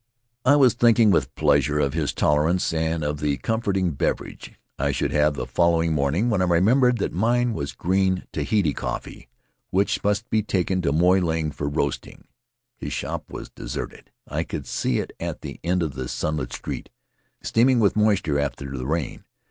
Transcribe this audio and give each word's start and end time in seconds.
I 0.45 0.55
was 0.55 0.73
thinking 0.73 1.11
with 1.11 1.35
pleasure 1.35 1.77
of 1.77 1.93
his 1.93 2.11
tolerance 2.11 2.73
and 2.73 3.03
of 3.03 3.19
the 3.19 3.37
comforting 3.37 3.91
beverage 3.91 4.53
I 4.79 4.89
should 4.91 5.11
have 5.11 5.35
the 5.35 5.45
following 5.45 5.93
morning 5.93 6.27
when 6.27 6.41
I 6.41 6.45
remembered 6.45 6.97
that 6.97 7.13
mine 7.13 7.53
was 7.53 7.73
green 7.73 8.23
Tahiti 8.33 8.73
coffee 8.73 9.29
which 9.69 10.03
must 10.03 10.27
be 10.31 10.41
taken 10.41 10.81
to 10.81 10.91
Moy 10.91 11.19
Ling 11.21 11.51
for 11.51 11.69
roasting. 11.69 12.25
His 12.79 12.93
shop 12.93 13.29
was 13.29 13.51
deserted. 13.51 14.09
I 14.27 14.43
could 14.43 14.65
see 14.65 14.97
it 14.97 15.11
at 15.19 15.41
the 15.41 15.59
end 15.63 15.83
of 15.83 15.93
the 15.93 16.07
sunlit 16.07 16.51
street, 16.51 16.89
steaming 17.43 17.79
with 17.79 17.95
moisture 17.95 18.39
after 18.39 18.75
the 18.75 18.87
rain. 18.87 19.25